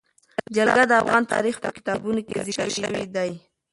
جلګه 0.55 0.83
د 0.87 0.91
افغان 1.01 1.23
تاریخ 1.33 1.55
په 1.63 1.69
کتابونو 1.77 2.19
کې 2.27 2.43
ذکر 2.47 2.67
شوی 2.77 3.05
دي. 3.15 3.31